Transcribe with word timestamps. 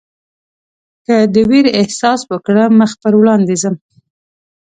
که 1.05 1.15
د 1.33 1.35
وېرې 1.49 1.71
احساس 1.81 2.19
وکړم 2.31 2.71
مخ 2.81 2.91
پر 3.01 3.13
وړاندې 3.19 3.55
ځم. 3.61 3.75